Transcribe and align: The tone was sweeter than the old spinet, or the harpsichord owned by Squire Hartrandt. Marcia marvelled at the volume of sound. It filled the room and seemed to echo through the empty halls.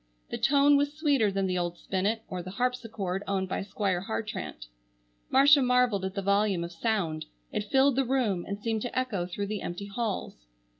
The 0.31 0.37
tone 0.39 0.77
was 0.77 0.91
sweeter 0.93 1.31
than 1.31 1.45
the 1.45 1.59
old 1.59 1.77
spinet, 1.77 2.23
or 2.27 2.41
the 2.41 2.49
harpsichord 2.49 3.21
owned 3.27 3.47
by 3.47 3.61
Squire 3.61 4.01
Hartrandt. 4.07 4.65
Marcia 5.29 5.61
marvelled 5.61 6.05
at 6.05 6.15
the 6.15 6.23
volume 6.23 6.63
of 6.63 6.71
sound. 6.71 7.25
It 7.51 7.69
filled 7.71 7.95
the 7.97 8.03
room 8.03 8.43
and 8.47 8.57
seemed 8.59 8.81
to 8.81 8.97
echo 8.99 9.27
through 9.27 9.45
the 9.45 9.61
empty 9.61 9.85
halls. 9.85 10.47